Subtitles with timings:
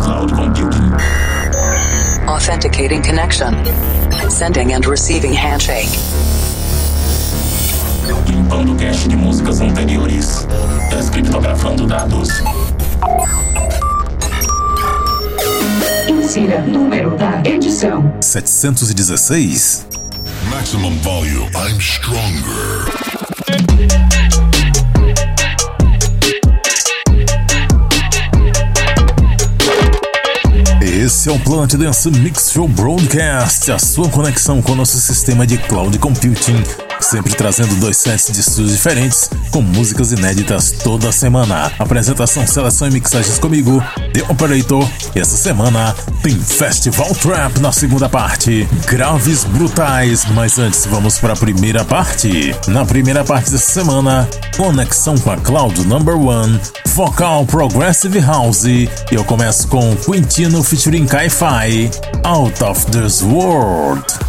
[0.00, 0.92] cloud computing.
[2.28, 3.54] Authenticating connection.
[4.28, 5.88] Sending and receiving handshake.
[8.26, 10.46] Limpando cache de músicas anteriores.
[10.90, 12.28] Descriptografando dados.
[16.08, 19.86] Insira número da edição: 716.
[20.50, 21.50] Maximum volume.
[21.54, 22.88] I'm stronger.
[31.08, 35.46] Esse é o Planet Dance Mix Show Broadcast, a sua conexão com o nosso sistema
[35.46, 36.62] de cloud computing
[37.00, 41.72] sempre trazendo dois sets de estúdios diferentes, com músicas inéditas toda semana.
[41.78, 44.88] Apresentação, seleção e mixagens comigo, The Operator.
[45.14, 48.68] E essa semana tem Festival Trap na segunda parte.
[48.86, 52.54] Graves brutais, mas antes vamos para a primeira parte.
[52.66, 58.64] Na primeira parte dessa semana, conexão com a Cloud Number One, Vocal Progressive House.
[58.64, 61.90] E eu começo com Quintino featuring Kai-Fi,
[62.24, 64.27] Out of This World.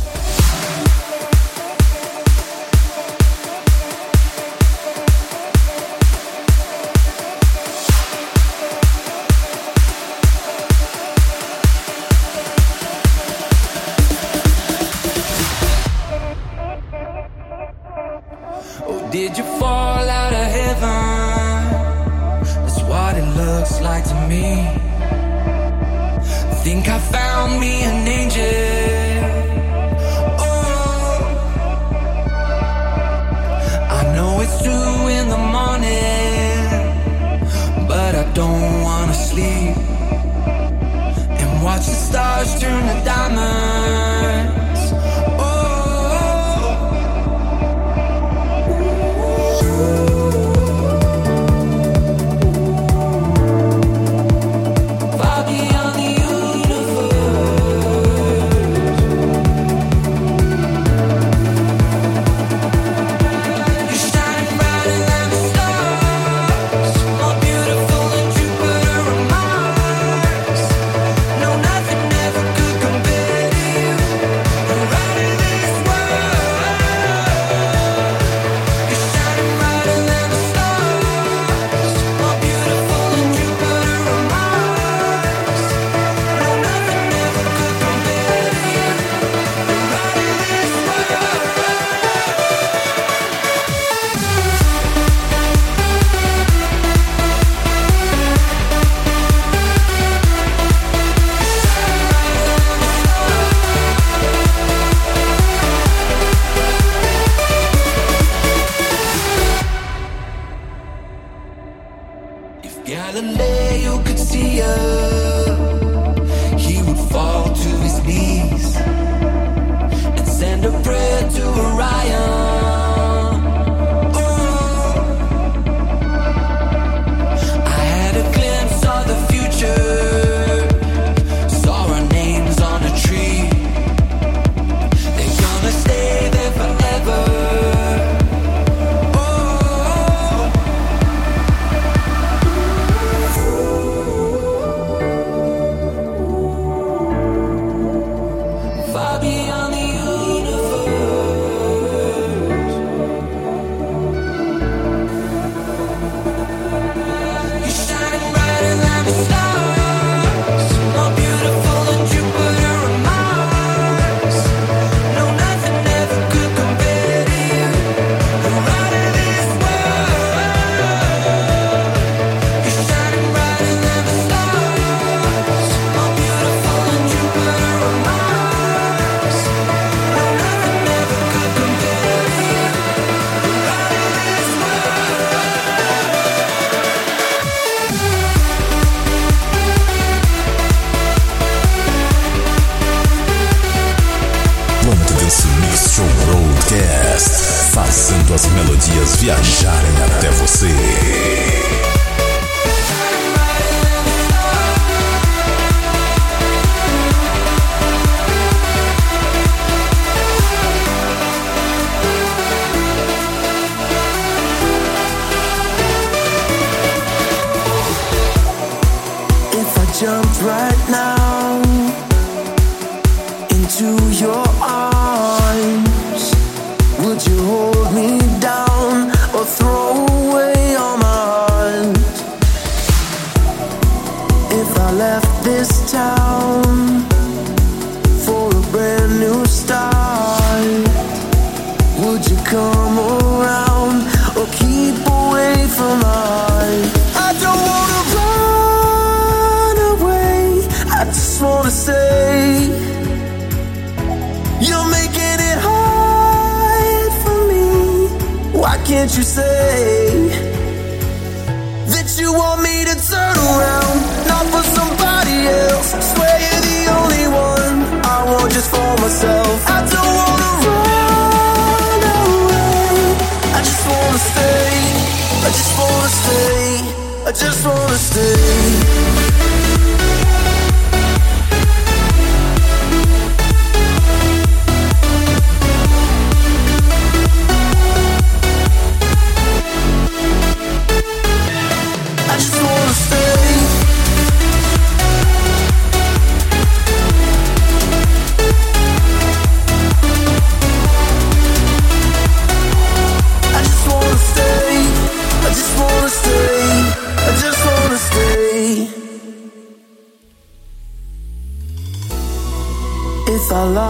[277.30, 279.69] I just wanna stay.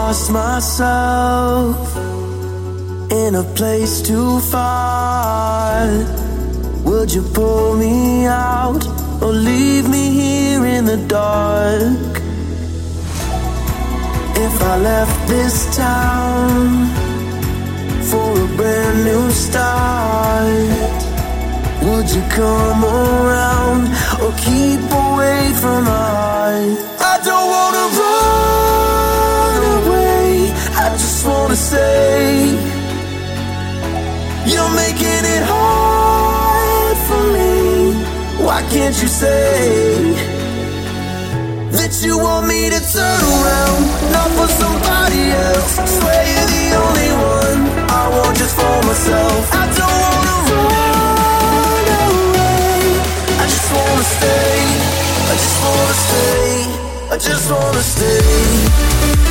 [0.10, 1.96] lost myself
[3.12, 5.86] in a place too far.
[6.84, 8.84] Would you pull me out
[9.22, 12.12] or leave me here in the dark?
[14.48, 16.88] If I left this town
[18.10, 20.80] for a brand new start,
[21.86, 23.84] would you come around
[24.24, 26.80] or keep away from my heart?
[27.12, 28.59] I don't wanna run
[31.20, 32.46] just wanna say
[34.46, 37.92] You're making it hard for me.
[38.46, 40.16] Why can't you say
[41.76, 43.82] That you want me to turn around?
[44.16, 45.72] Not for somebody else.
[45.98, 47.60] Swear you're the only one
[48.00, 49.44] I want just for myself.
[49.52, 52.80] I don't wanna run away.
[53.44, 54.56] I just wanna stay.
[55.32, 56.52] I just wanna stay.
[57.12, 59.29] I just wanna stay.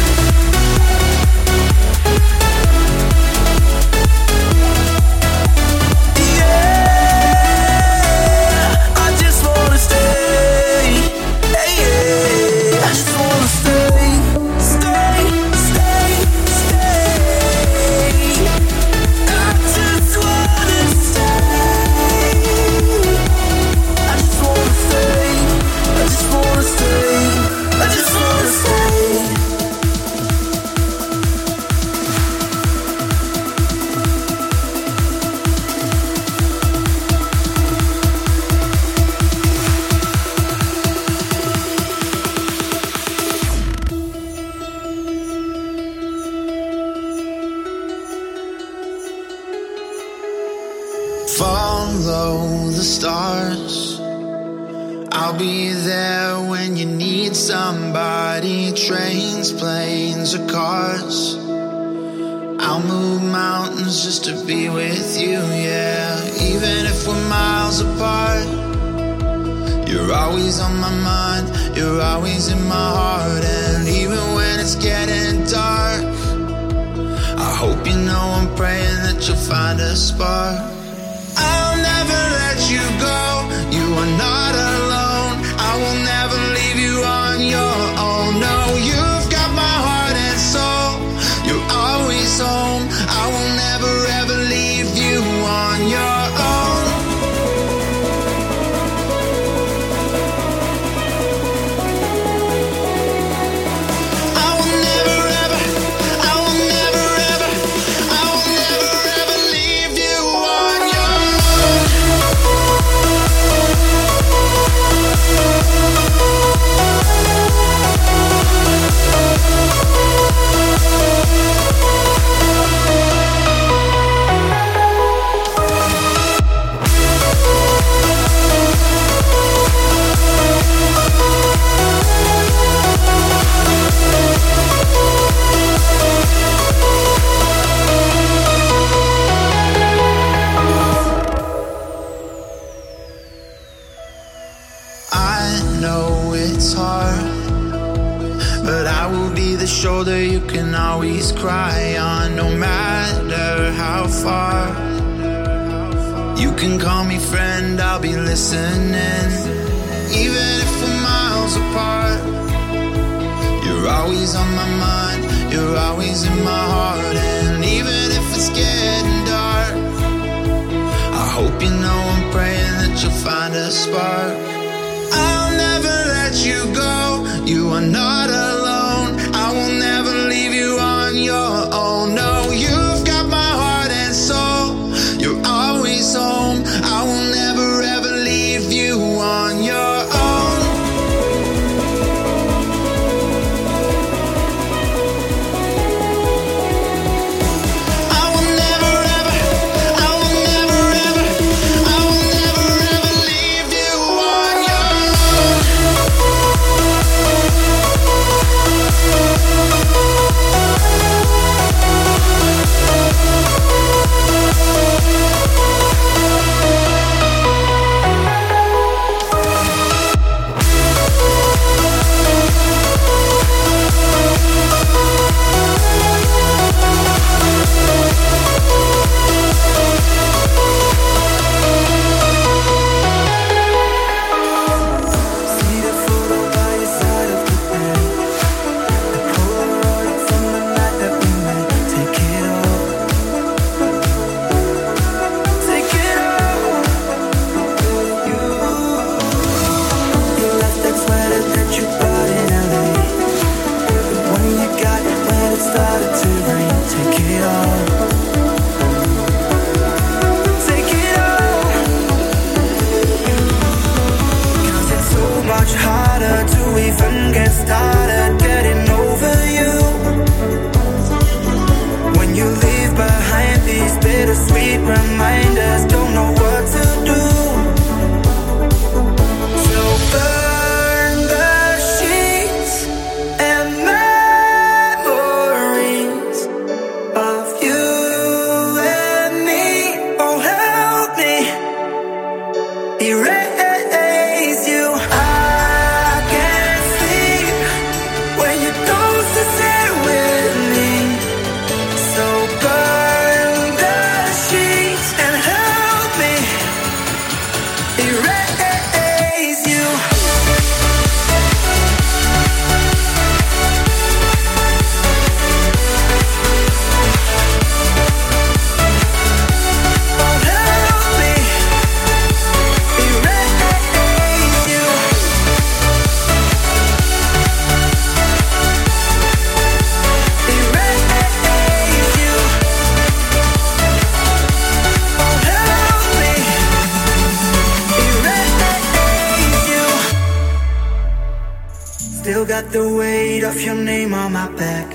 [342.49, 344.87] got the weight of your name on my back.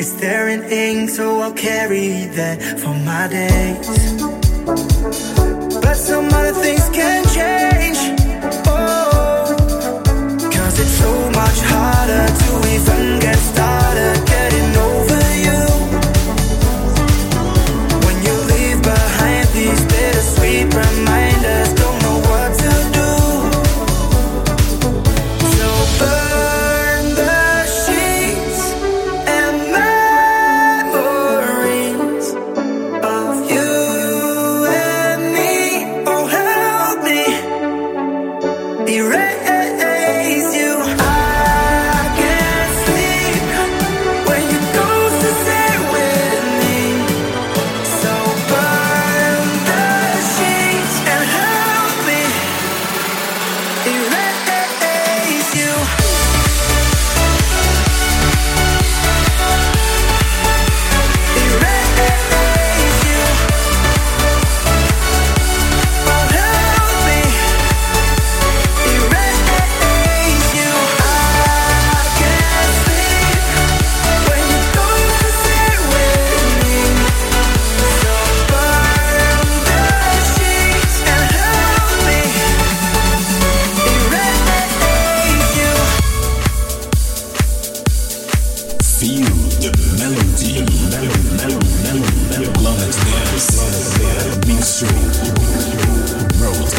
[0.00, 4.22] It's there in ink, so I'll carry that for my days.
[5.82, 7.98] But some other things can change.
[8.66, 9.54] Oh,
[10.54, 13.27] cause it's so much harder to even get.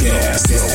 [0.10, 0.69] Yeah.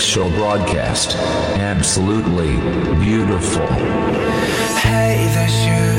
[0.00, 1.14] Mix Show broadcast.
[1.58, 2.56] Absolutely
[3.04, 3.66] beautiful.
[4.80, 5.89] Hey, the shooting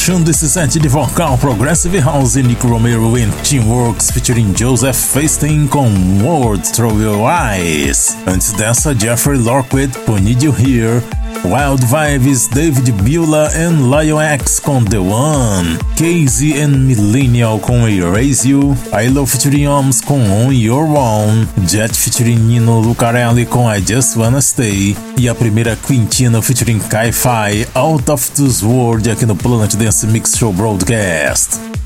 [0.00, 5.90] Fechando esse set de vocal Progressive House, Nick Romero em Teamworks featuring Joseph Feinstein com
[6.22, 8.16] World Through Your Eyes.
[8.26, 11.02] Antes dessa, Jeffrey Lorquid Need You Here,
[11.44, 18.48] Wild Vibes, David Beulah and Lion X com The One, Casey and Millennial com Erase
[18.48, 24.16] You, Ilo featuring Oms com On Your Own, Jet featuring Nino Lucarelli com I Just
[24.16, 24.96] Wanna Stay.
[25.18, 30.36] E a primeira Quintina featuring Kai-Fi Out of This World aqui no Planet Dance Mix
[30.36, 31.79] Show Broadcast.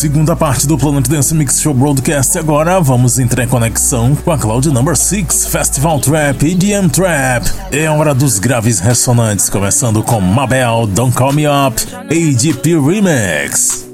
[0.00, 2.38] Segunda parte do Planet Dance Mix Show Broadcast.
[2.38, 7.46] Agora vamos entrar em conexão com a Cloud Number 6 Festival Trap EDM Trap.
[7.70, 13.90] É hora dos graves ressonantes, começando com Mabel, Don't Call Me Up, AGP Remix.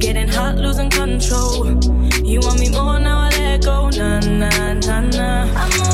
[0.00, 1.80] Getting hot, losing control.
[2.24, 5.46] You want me more now, I let go, nah, nah, nah, nah.
[5.54, 5.91] I'm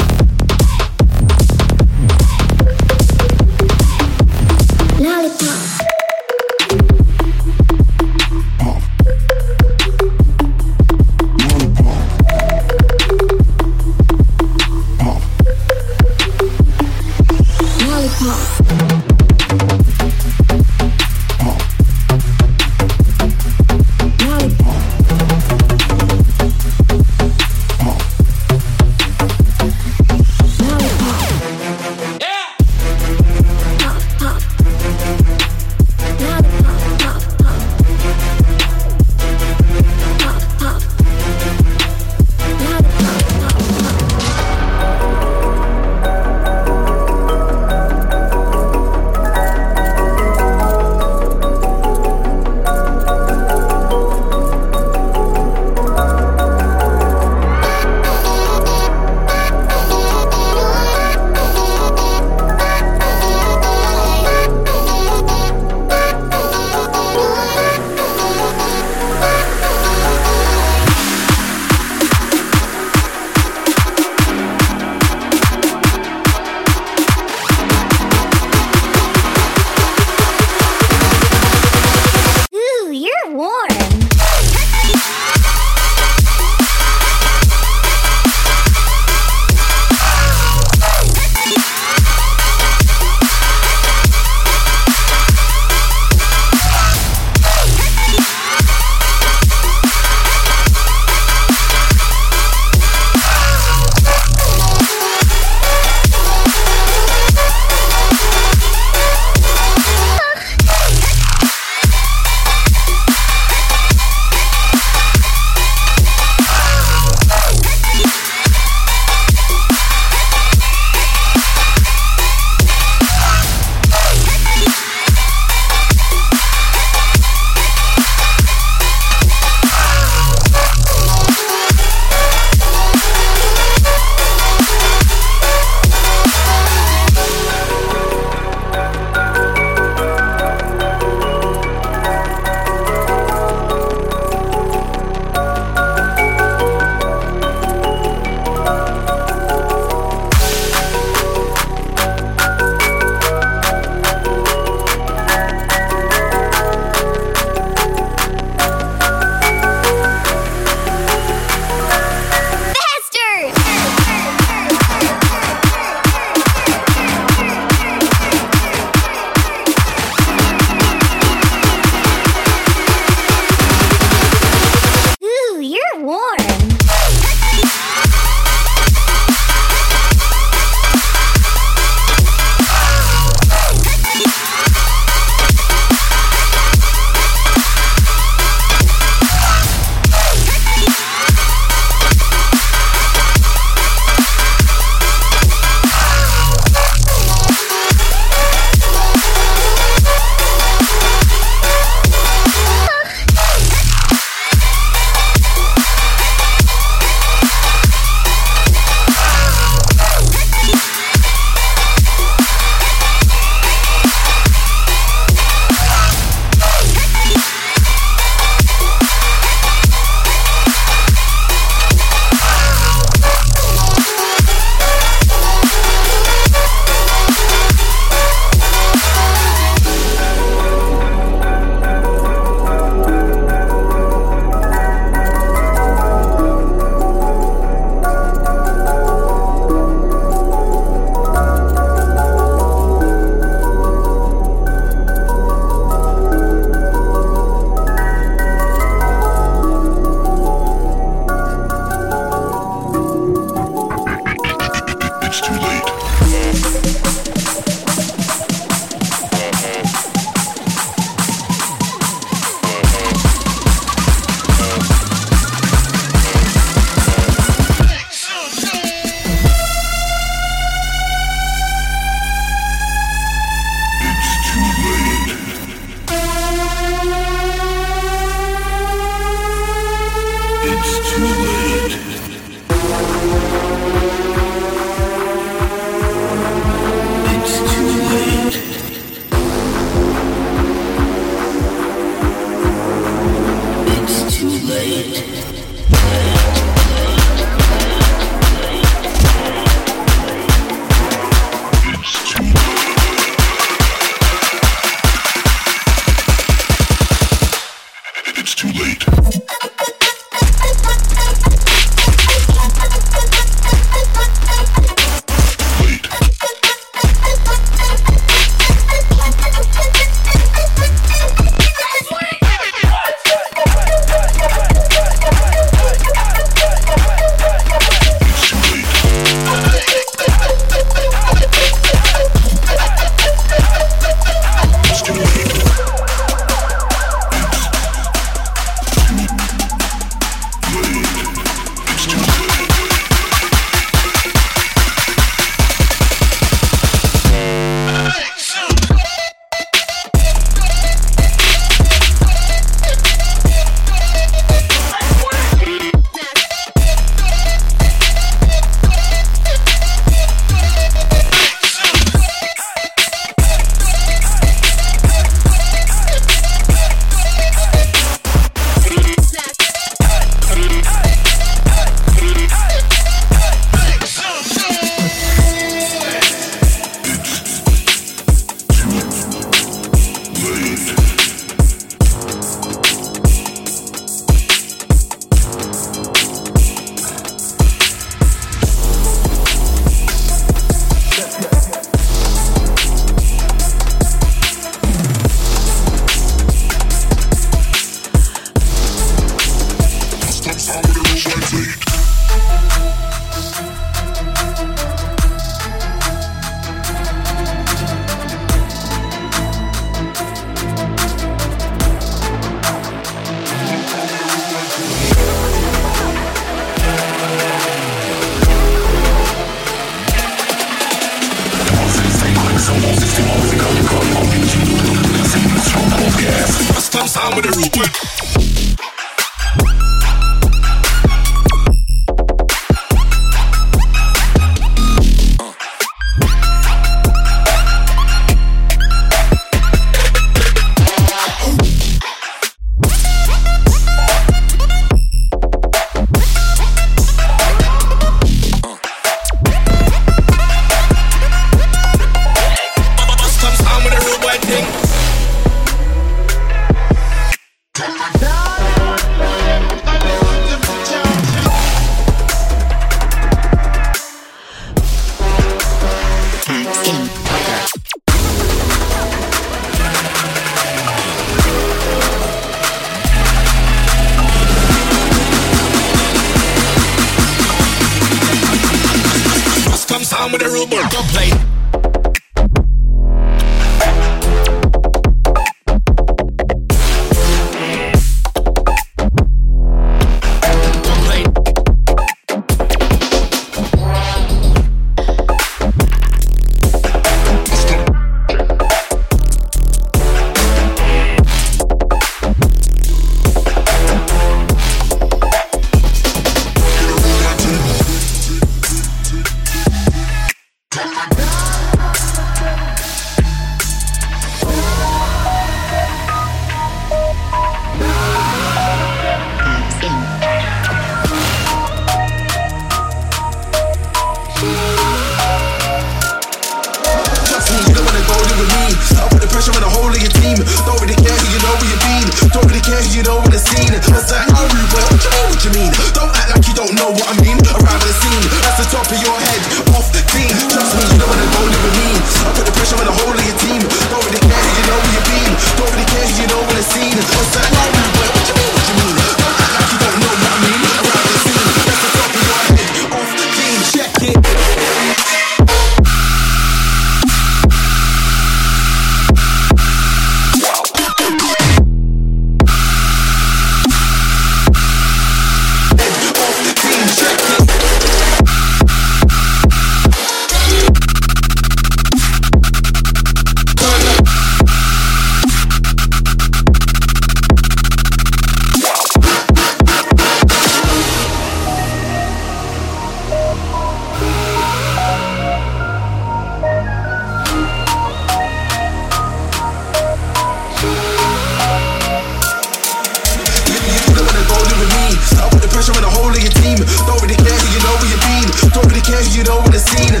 [599.66, 599.94] scene.
[599.94, 600.00] I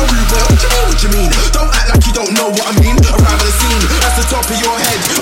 [0.00, 0.80] what you mean?
[0.88, 1.30] What you mean?
[1.52, 2.96] Don't act like you don't know what I mean.
[2.96, 5.13] The scene, that's the top of your head.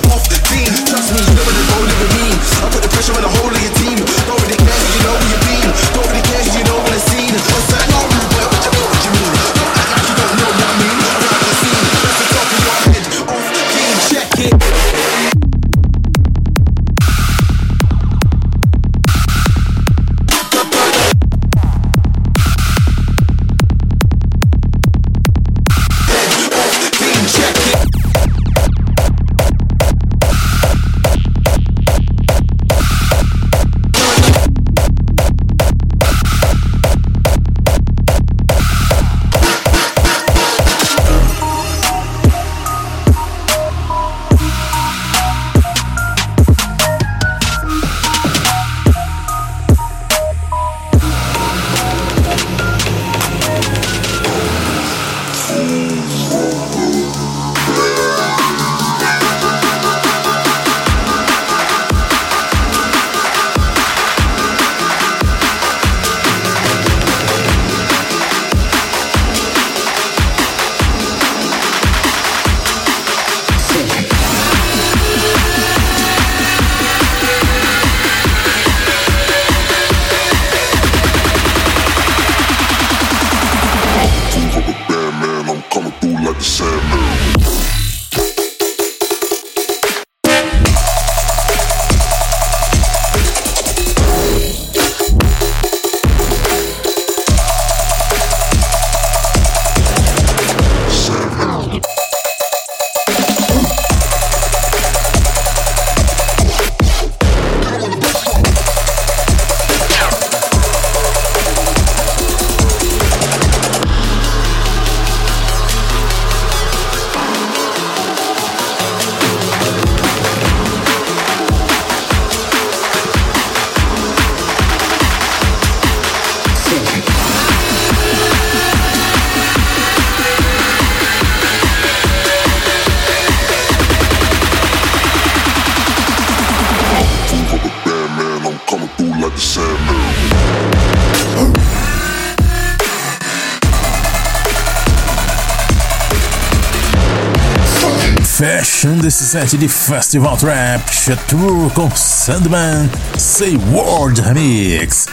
[148.82, 150.82] Fechando esse set de Festival Trap,
[151.28, 155.06] Tour com Sandman, Say Word Remix.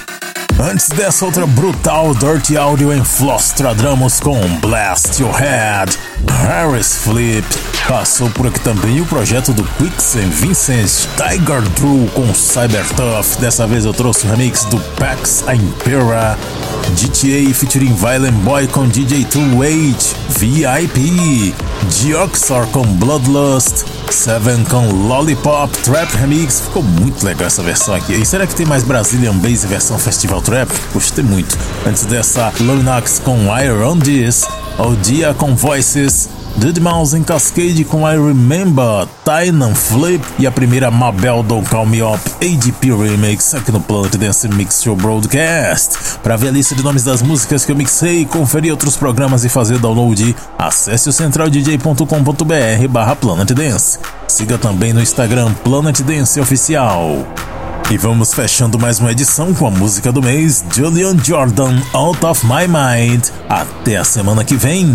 [0.59, 5.95] Antes dessa outra brutal Dirty Audio em Flostradramos com Blast Your Head,
[6.47, 7.45] Harris Flip.
[7.89, 13.39] Passou por aqui também o projeto do Quicksand Vincent Tiger Drew com Cyber Tough.
[13.39, 16.37] Dessa vez eu trouxe o remix do Pax Impera.
[16.89, 21.55] GTA featuring Violent Boy com DJ 2H, VIP,
[21.89, 26.61] Geoxar com Bloodlust, Seven com Lollipop Trap Remix.
[26.61, 28.13] Ficou muito legal essa versão aqui.
[28.13, 30.69] E será que tem mais Brazilian Bass versão Festival Trap?
[30.93, 31.57] Gostei muito.
[31.87, 34.45] Antes dessa, Lunax com Iron This,
[34.77, 36.29] Odia com Voices,
[36.59, 41.85] Dude Mouse em Cascade com I Remember, Tynan Flip e a primeira Mabel do Call
[41.85, 46.19] Me Up ADP Remix aqui no Planet Dance Mix Show Broadcast.
[46.21, 49.49] Para ver a lista de nomes das músicas que eu mixei, conferir outros programas e
[49.49, 53.97] fazer download, acesse o centraldj.com.br barra Planet Dance.
[54.27, 57.25] Siga também no Instagram Planet Dance Oficial.
[57.89, 62.45] E vamos fechando mais uma edição com a música do mês, Julian Jordan, Out of
[62.45, 63.29] My Mind.
[63.47, 64.93] Até a semana que vem.